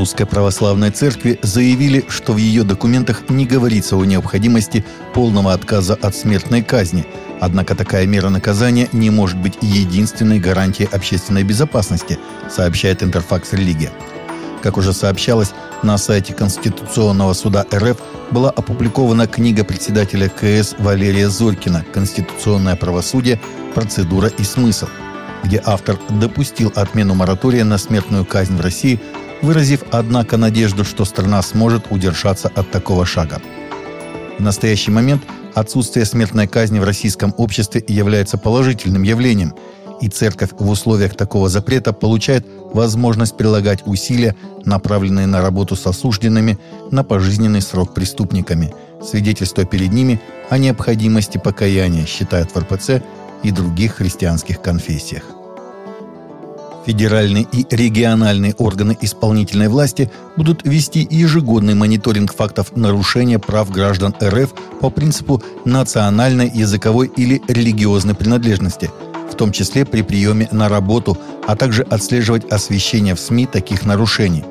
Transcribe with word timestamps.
Русской 0.00 0.24
Православной 0.24 0.90
Церкви 0.90 1.38
заявили, 1.42 2.06
что 2.08 2.32
в 2.32 2.38
ее 2.38 2.64
документах 2.64 3.28
не 3.28 3.44
говорится 3.44 3.96
о 3.96 4.04
необходимости 4.06 4.82
полного 5.12 5.52
отказа 5.52 5.92
от 5.92 6.16
смертной 6.16 6.62
казни, 6.62 7.04
однако 7.38 7.74
такая 7.74 8.06
мера 8.06 8.30
наказания 8.30 8.88
не 8.92 9.10
может 9.10 9.36
быть 9.36 9.58
единственной 9.60 10.38
гарантией 10.38 10.88
общественной 10.90 11.42
безопасности, 11.42 12.18
сообщает 12.48 13.02
Интерфакс 13.02 13.52
Религия. 13.52 13.92
Как 14.62 14.78
уже 14.78 14.94
сообщалось, 14.94 15.52
на 15.82 15.98
сайте 15.98 16.32
Конституционного 16.32 17.34
суда 17.34 17.66
РФ 17.70 17.98
была 18.30 18.48
опубликована 18.48 19.26
книга 19.26 19.64
председателя 19.64 20.30
КС 20.30 20.76
Валерия 20.78 21.28
Зорькина 21.28 21.84
«Конституционное 21.92 22.74
правосудие. 22.74 23.38
Процедура 23.74 24.28
и 24.28 24.44
смысл», 24.44 24.86
где 25.44 25.60
автор 25.62 25.98
допустил 26.08 26.72
отмену 26.74 27.14
моратория 27.14 27.64
на 27.64 27.76
смертную 27.76 28.24
казнь 28.24 28.56
в 28.56 28.62
России, 28.62 28.98
выразив, 29.42 29.82
однако, 29.90 30.36
надежду, 30.36 30.84
что 30.84 31.04
страна 31.04 31.42
сможет 31.42 31.86
удержаться 31.90 32.50
от 32.54 32.70
такого 32.70 33.06
шага. 33.06 33.40
В 34.38 34.42
настоящий 34.42 34.90
момент 34.90 35.22
отсутствие 35.54 36.06
смертной 36.06 36.46
казни 36.46 36.78
в 36.78 36.84
российском 36.84 37.34
обществе 37.36 37.84
является 37.86 38.38
положительным 38.38 39.02
явлением– 39.02 39.54
и 40.00 40.08
церковь 40.08 40.50
в 40.58 40.68
условиях 40.68 41.14
такого 41.14 41.48
запрета 41.48 41.92
получает 41.92 42.46
возможность 42.72 43.36
прилагать 43.36 43.82
усилия, 43.86 44.34
направленные 44.64 45.26
на 45.26 45.42
работу 45.42 45.76
с 45.76 45.86
осужденными 45.86 46.58
на 46.90 47.04
пожизненный 47.04 47.60
срок 47.60 47.94
преступниками, 47.94 48.74
свидетельствуя 49.02 49.66
перед 49.66 49.92
ними 49.92 50.20
о 50.48 50.58
необходимости 50.58 51.38
покаяния, 51.38 52.06
считают 52.06 52.50
в 52.50 52.58
РПЦ 52.58 53.02
и 53.42 53.50
других 53.50 53.96
христианских 53.96 54.60
конфессиях. 54.62 55.39
Федеральные 56.86 57.46
и 57.52 57.66
региональные 57.70 58.54
органы 58.54 58.96
исполнительной 59.00 59.68
власти 59.68 60.10
будут 60.36 60.64
вести 60.64 61.06
ежегодный 61.10 61.74
мониторинг 61.74 62.34
фактов 62.34 62.76
нарушения 62.76 63.38
прав 63.38 63.70
граждан 63.70 64.14
РФ 64.22 64.54
по 64.80 64.90
принципу 64.90 65.42
национальной, 65.64 66.48
языковой 66.48 67.10
или 67.16 67.42
религиозной 67.48 68.14
принадлежности– 68.14 68.90
том 69.40 69.52
числе 69.52 69.86
при 69.86 70.02
приеме 70.02 70.48
на 70.52 70.68
работу, 70.68 71.16
а 71.48 71.56
также 71.56 71.82
отслеживать 71.82 72.52
освещение 72.52 73.14
в 73.14 73.20
СМИ 73.20 73.46
таких 73.46 73.86
нарушений. 73.86 74.44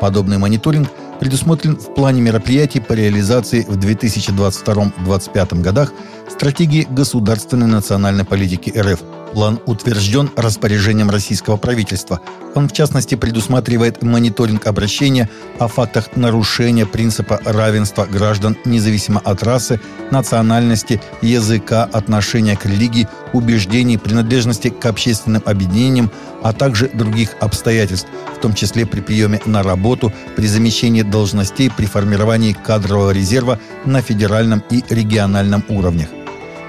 Подобный 0.00 0.38
мониторинг 0.38 0.88
предусмотрен 1.20 1.76
в 1.76 1.92
плане 1.94 2.22
мероприятий 2.22 2.80
по 2.80 2.94
реализации 2.94 3.66
в 3.68 3.76
2022-2025 3.76 5.60
годах 5.60 5.92
стратегии 6.30 6.86
государственной 6.88 7.66
национальной 7.66 8.24
политики 8.24 8.72
РФ– 8.74 9.02
План 9.34 9.58
утвержден 9.66 10.30
распоряжением 10.36 11.10
российского 11.10 11.56
правительства. 11.56 12.20
Он, 12.54 12.68
в 12.68 12.72
частности, 12.72 13.16
предусматривает 13.16 14.00
мониторинг 14.00 14.68
обращения 14.68 15.28
о 15.58 15.66
фактах 15.66 16.14
нарушения 16.14 16.86
принципа 16.86 17.40
равенства 17.44 18.06
граждан 18.06 18.56
независимо 18.64 19.20
от 19.24 19.42
расы, 19.42 19.80
национальности, 20.12 21.02
языка, 21.20 21.82
отношения 21.82 22.56
к 22.56 22.64
религии, 22.64 23.08
убеждений, 23.32 23.98
принадлежности 23.98 24.68
к 24.68 24.86
общественным 24.86 25.42
объединениям, 25.44 26.12
а 26.44 26.52
также 26.52 26.88
других 26.88 27.30
обстоятельств, 27.40 28.06
в 28.36 28.40
том 28.40 28.54
числе 28.54 28.86
при 28.86 29.00
приеме 29.00 29.40
на 29.46 29.64
работу, 29.64 30.12
при 30.36 30.46
замещении 30.46 31.02
должностей, 31.02 31.72
при 31.76 31.86
формировании 31.86 32.52
кадрового 32.52 33.10
резерва 33.10 33.58
на 33.84 34.00
федеральном 34.00 34.62
и 34.70 34.84
региональном 34.88 35.64
уровнях. 35.68 36.08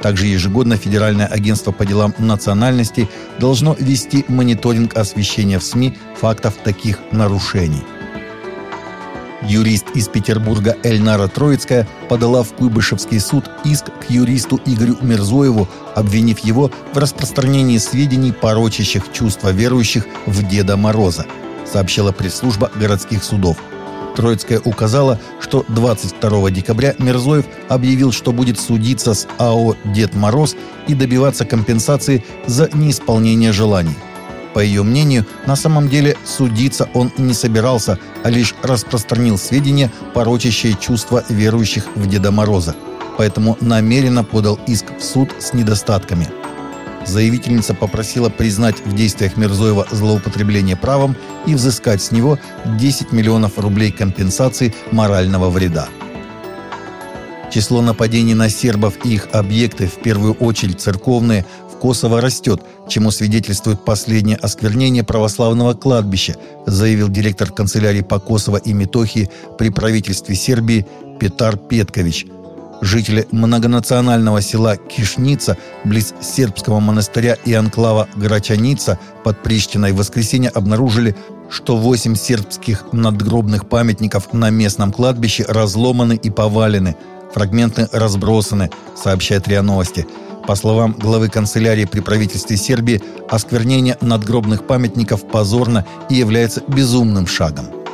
Также 0.02 0.28
ежегодно 0.28 0.78
Федеральное 0.78 1.26
агентство 1.26 1.72
по 1.72 1.86
делам 1.86 2.14
национальностей 2.18 3.10
должно 3.40 3.76
вести 3.80 4.26
мониторинг 4.28 4.96
освещения 4.98 5.60
в 5.60 5.64
СМИ 5.64 5.98
фактов 6.16 6.56
таких 6.64 7.00
нарушений. 7.12 7.84
Юрист 9.42 9.86
из 9.94 10.08
Петербурга 10.08 10.76
Эльнара 10.84 11.28
Троицкая 11.28 11.88
подала 12.10 12.42
в 12.44 12.54
Куйбышевский 12.54 13.20
суд 13.20 13.46
иск 13.64 13.86
к 13.86 14.10
юристу 14.10 14.60
Игорю 14.66 14.98
Мирзоеву, 15.02 15.68
обвинив 15.94 16.40
его 16.40 16.72
в 16.94 16.98
распространении 16.98 17.78
сведений, 17.78 18.32
порочащих 18.32 19.12
чувства 19.12 19.50
верующих 19.50 20.06
в 20.26 20.48
Деда 20.48 20.78
Мороза, 20.78 21.26
сообщила 21.72 22.12
пресс-служба 22.12 22.72
городских 22.76 23.24
судов– 23.24 23.58
Троицкая 24.16 24.60
указала, 24.64 25.20
что 25.40 25.66
22 25.68 26.52
декабря 26.52 26.96
Мирзоев 27.00 27.46
объявил, 27.70 28.12
что 28.12 28.32
будет 28.32 28.60
судиться 28.60 29.14
с 29.14 29.28
АО 29.38 29.76
«Дед 29.86 30.16
Мороз» 30.16 30.56
и 30.88 30.94
добиваться 30.94 31.46
компенсации 31.46 32.24
за 32.48 32.70
неисполнение 32.74 33.52
желаний. 33.52 33.96
По 34.54 34.60
ее 34.60 34.84
мнению, 34.84 35.26
на 35.46 35.58
самом 35.58 35.90
деле 35.90 36.16
судиться 36.24 36.88
он 36.94 37.12
не 37.18 37.34
собирался, 37.34 38.00
а 38.24 38.30
лишь 38.30 38.56
распространил 38.64 39.38
сведения, 39.38 39.92
порочащие 40.14 40.76
чувства 40.80 41.26
верующих 41.28 41.88
в 41.96 42.08
Деда 42.08 42.32
Мороза. 42.32 42.74
Поэтому 43.18 43.58
намеренно 43.60 44.24
подал 44.24 44.58
иск 44.68 44.86
в 44.98 45.04
суд 45.04 45.30
с 45.40 45.54
недостатками– 45.54 46.30
Заявительница 47.06 47.76
попросила 47.76 48.30
признать 48.30 48.84
в 48.84 48.96
действиях 48.96 49.38
Мирзоева 49.38 49.88
злоупотребление 49.92 50.76
правом 50.76 51.16
и 51.46 51.54
взыскать 51.54 52.02
с 52.02 52.12
него 52.12 52.40
10 52.66 53.12
миллионов 53.12 53.60
рублей 53.60 53.92
компенсации 53.92 54.74
морального 54.92 55.50
вреда. 55.50 55.88
Число 57.52 57.82
нападений 57.82 58.34
на 58.34 58.50
сербов 58.50 59.06
и 59.06 59.14
их 59.14 59.30
объекты, 59.32 59.88
в 59.88 60.02
первую 60.02 60.34
очередь 60.34 60.82
церковные, 60.82 61.46
в 61.72 61.78
Косово 61.78 62.20
растет, 62.20 62.62
чему 62.90 63.12
свидетельствует 63.12 63.86
последнее 63.86 64.38
осквернение 64.38 65.04
православного 65.04 65.76
кладбища, 65.76 66.36
заявил 66.66 67.08
директор 67.08 67.52
канцелярии 67.52 68.02
по 68.02 68.20
Косово 68.20 68.58
и 68.58 68.74
Метохии 68.74 69.30
при 69.60 69.70
правительстве 69.70 70.36
Сербии 70.36 70.88
Петар 71.20 71.56
Петкович– 71.56 72.26
Жители 72.82 73.28
многонационального 73.32 74.42
села 74.42 74.78
Кишница, 74.78 75.58
близ 75.86 76.14
сербского 76.22 76.80
монастыря 76.80 77.38
и 77.46 77.54
анклава 77.54 78.08
Грачаница 78.16 79.00
под 79.24 79.42
Приштиной 79.42 79.92
в 79.92 79.98
воскресенье 79.98 80.50
обнаружили, 80.50 81.16
что 81.50 81.78
восемь 81.78 82.16
сербских 82.16 82.86
надгробных 82.92 83.70
памятников 83.70 84.34
на 84.34 84.50
местном 84.50 84.92
кладбище 84.92 85.46
разломаны 85.48 86.16
и 86.16 86.30
повалены, 86.30 86.96
фрагменты 87.34 87.88
разбросаны, 87.92 88.70
сообщает 88.96 89.48
РИА 89.48 89.62
Новости. 89.62 90.06
По 90.48 90.56
словам 90.56 90.94
главы 90.94 91.30
канцелярии 91.30 91.86
при 91.86 92.02
правительстве 92.02 92.58
Сербии, 92.58 93.02
осквернение 93.30 93.98
надгробных 94.02 94.68
памятников 94.68 95.28
позорно 95.28 95.86
и 96.10 96.16
является 96.16 96.62
безумным 96.68 97.26
шагом. 97.26 97.85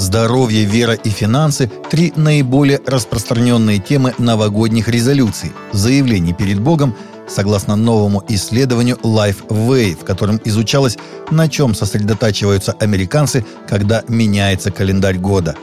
Здоровье, 0.00 0.64
вера 0.64 0.94
и 0.94 1.10
финансы– 1.10 1.70
три 1.90 2.14
наиболее 2.16 2.80
распространенные 2.86 3.78
темы 3.80 4.14
новогодних 4.16 4.88
резолюций, 4.88 5.52
заявлений 5.72 6.32
перед 6.32 6.58
Богом, 6.58 6.96
согласно 7.28 7.76
новому 7.76 8.24
исследованию 8.26 8.96
LifeWay, 9.02 9.94
в 10.00 10.04
котором 10.06 10.40
изучалось, 10.42 10.96
на 11.30 11.50
чем 11.50 11.74
сосредотачиваются 11.74 12.72
американцы, 12.80 13.44
когда 13.68 14.02
меняется 14.08 14.70
календарь 14.70 15.18
года. 15.18 15.54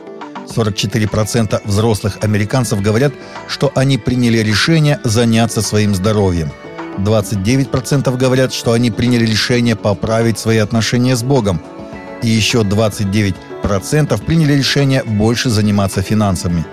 44% 0.56 1.60
взрослых 1.66 2.20
американцев 2.22 2.80
говорят, 2.80 3.14
что 3.48 3.72
они 3.74 3.98
приняли 3.98 4.38
решение 4.38 5.00
заняться 5.04 5.64
своим 5.64 5.96
здоровьем. 5.96 6.52
29% 7.00 8.16
говорят, 8.16 8.54
что 8.54 8.74
они 8.74 8.92
приняли 8.92 9.26
решение 9.26 9.76
поправить 9.76 10.38
свои 10.38 10.58
отношения 10.58 11.16
с 11.16 11.24
Богом. 11.24 11.60
И 12.22 12.28
еще 12.30 12.62
29% 12.62 13.47
процентов 13.62 14.22
приняли 14.22 14.54
решение 14.54 15.04
больше 15.04 15.50
заниматься 15.50 16.02
финансами. 16.02 16.66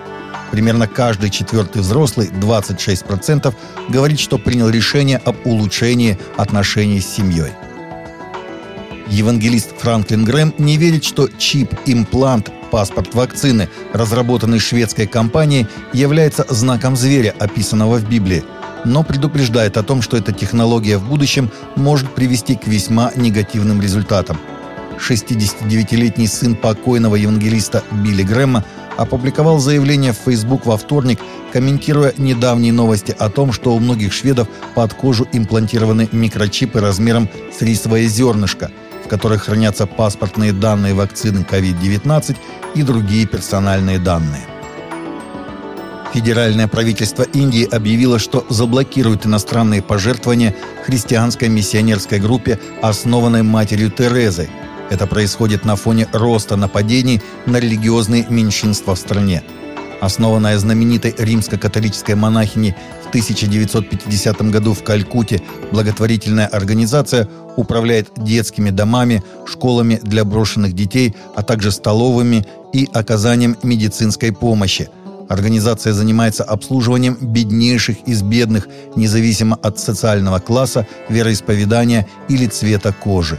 Примерно 0.50 0.87
каждый 0.87 1.31
четвертый 1.31 1.83
взрослый, 1.83 2.28
26%, 2.28 3.55
говорит, 3.89 4.21
что 4.21 4.39
принял 4.39 4.69
решение 4.69 5.19
об 5.19 5.37
улучшении 5.45 6.19
отношений 6.37 7.00
с 7.00 7.06
семьей. 7.06 7.53
Евангелист 9.09 9.78
Франклин 9.78 10.25
Грэм 10.25 10.54
не 10.59 10.77
верит, 10.77 11.04
что 11.04 11.28
чип-имплант, 11.28 12.51
паспорт 12.71 13.15
вакцины, 13.15 13.69
разработанный 13.92 14.59
шведской 14.59 15.07
компанией, 15.07 15.66
является 15.92 16.47
знаком 16.48 16.97
зверя, 16.97 17.34
описанного 17.39 17.97
в 17.97 18.09
Библии, 18.09 18.45
но 18.84 19.03
предупреждает 19.03 19.77
о 19.77 19.83
том, 19.83 20.03
что 20.03 20.16
эта 20.16 20.33
технология 20.33 20.97
в 20.97 21.09
будущем 21.09 21.51
может 21.77 22.15
привести 22.15 22.54
к 22.54 22.66
весьма 22.66 23.13
негативным 23.16 23.83
результатам– 23.83 24.39
69-летний 24.98 26.26
сын 26.26 26.54
покойного 26.54 27.16
евангелиста 27.16 27.82
Билли 27.92 28.22
Грэма, 28.22 28.64
опубликовал 28.96 29.58
заявление 29.58 30.12
в 30.12 30.18
Facebook 30.24 30.66
во 30.66 30.76
вторник, 30.76 31.20
комментируя 31.52 32.12
недавние 32.16 32.72
новости 32.72 33.14
о 33.18 33.28
том, 33.28 33.52
что 33.52 33.74
у 33.74 33.78
многих 33.78 34.12
шведов 34.12 34.48
под 34.74 34.94
кожу 34.94 35.26
имплантированы 35.32 36.08
микрочипы 36.12 36.80
размером 36.80 37.28
с 37.56 37.62
рисовое 37.62 38.06
зернышко, 38.06 38.70
в 39.04 39.08
которых 39.08 39.44
хранятся 39.44 39.86
паспортные 39.86 40.52
данные 40.52 40.94
вакцины 40.94 41.46
COVID-19 41.48 42.36
и 42.74 42.82
другие 42.82 43.26
персональные 43.26 43.98
данные. 43.98 44.42
Федеральное 46.12 46.68
правительство 46.68 47.24
Индии 47.24 47.64
объявило, 47.68 48.20
что 48.20 48.46
заблокирует 48.48 49.26
иностранные 49.26 49.82
пожертвования 49.82 50.54
христианской 50.84 51.48
миссионерской 51.48 52.20
группе, 52.20 52.60
основанной 52.82 53.42
матерью 53.42 53.91
Терезой– 53.91 54.48
Это 54.91 55.07
происходит 55.07 55.65
на 55.65 55.77
фоне 55.77 56.09
роста 56.13 56.57
нападений 56.57 57.22
на 57.47 57.59
религиозные 57.59 58.27
меньшинства 58.28 58.95
в 58.95 58.98
стране. 58.98 59.42
Основанная 60.01 60.59
знаменитой 60.59 61.15
римско-католической 61.16 62.15
монахиней 62.15 62.75
в 63.04 63.09
1950 63.09 64.42
году 64.51 64.75
в 64.75 64.83
Калькутте 64.83 65.41
благотворительная 65.72 66.47
организация 66.47 67.28
управляет 67.57 68.10
детскими 68.16 68.71
домами, 68.71 69.22
школами 69.47 70.01
для 70.03 70.25
брошенных 70.25 70.75
детей, 70.75 71.15
а 71.34 71.42
также 71.42 71.71
столовыми 71.71 72.45
и 72.75 72.89
оказанием 72.92 73.57
медицинской 73.63 74.33
помощи. 74.33 74.91
Организация 75.30 75.95
занимается 75.95 76.45
обслуживанием 76.45 77.16
беднейших 77.19 77.97
из 78.07 78.22
бедных, 78.22 78.69
независимо 78.97 79.59
от 79.63 79.78
социального 79.78 80.39
класса, 80.39 80.87
вероисповедания 81.09 82.07
или 82.28 82.47
цвета 82.47 82.92
кожи. 82.92 83.39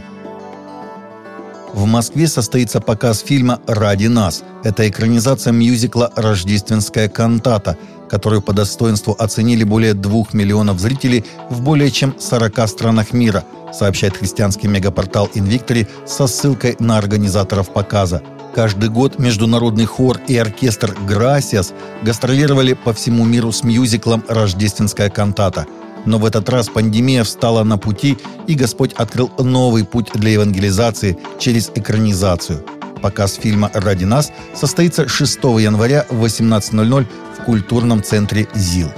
В 1.76 1.84
Москве 1.84 2.26
состоится 2.26 2.80
показ 2.80 3.20
фильма 3.20 3.60
«Ради 3.66 4.06
нас». 4.06 4.42
Это 4.64 4.88
экранизация 4.88 5.52
мюзикла 5.52 6.10
«Рождественская 6.16 7.10
кантата», 7.10 7.76
которую 8.08 8.40
по 8.40 8.54
достоинству 8.54 9.14
оценили 9.18 9.62
более 9.62 9.92
двух 9.92 10.32
миллионов 10.32 10.80
зрителей 10.80 11.26
в 11.50 11.60
более 11.60 11.90
чем 11.90 12.18
40 12.18 12.66
странах 12.66 13.12
мира, 13.12 13.44
сообщает 13.74 14.16
христианский 14.16 14.68
мегапортал 14.68 15.28
«Инвиктори» 15.34 15.86
со 16.06 16.26
ссылкой 16.26 16.76
на 16.78 16.96
организаторов 16.96 17.70
показа. 17.70 18.22
Каждый 18.54 18.88
год 18.88 19.18
международный 19.18 19.84
хор 19.84 20.18
и 20.26 20.34
оркестр 20.38 20.96
«Грасиас» 21.06 21.74
гастролировали 22.02 22.72
по 22.72 22.94
всему 22.94 23.26
миру 23.26 23.52
с 23.52 23.62
мюзиклом 23.62 24.24
«Рождественская 24.28 25.10
кантата», 25.10 25.66
но 26.06 26.18
в 26.18 26.24
этот 26.24 26.48
раз 26.48 26.68
пандемия 26.68 27.24
встала 27.24 27.62
на 27.64 27.76
пути, 27.76 28.16
и 28.46 28.54
Господь 28.54 28.92
открыл 28.94 29.30
новый 29.38 29.84
путь 29.84 30.10
для 30.14 30.30
евангелизации 30.30 31.18
через 31.38 31.70
экранизацию. 31.74 32.64
Показ 33.02 33.34
фильма 33.34 33.70
«Ради 33.74 34.04
нас» 34.04 34.32
состоится 34.54 35.06
6 35.06 35.36
января 35.60 36.06
в 36.08 36.24
18.00 36.24 37.06
в 37.38 37.44
культурном 37.44 38.02
центре 38.02 38.48
ЗИЛ. 38.54 38.90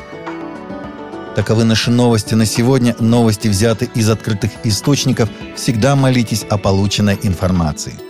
Таковы 1.35 1.65
наши 1.65 1.91
новости 1.91 2.35
на 2.35 2.47
сегодня. 2.47 2.97
Новости 2.99 3.49
взяты 3.49 3.89
из 3.95 4.09
открытых 4.09 4.51
источников. 4.65 5.29
Всегда 5.57 5.95
молитесь 5.95 6.45
о 6.49 6.59
полученной 6.59 7.19
информации. 7.23 8.08